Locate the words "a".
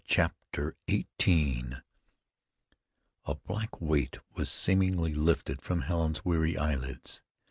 3.25-3.35